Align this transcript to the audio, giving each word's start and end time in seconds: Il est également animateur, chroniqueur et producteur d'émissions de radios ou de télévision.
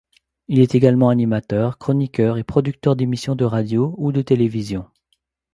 Il 0.47 0.57
est 0.57 0.73
également 0.73 1.09
animateur, 1.09 1.77
chroniqueur 1.77 2.39
et 2.39 2.43
producteur 2.43 2.95
d'émissions 2.95 3.35
de 3.35 3.45
radios 3.45 3.93
ou 3.99 4.11
de 4.11 4.23
télévision. 4.23 4.87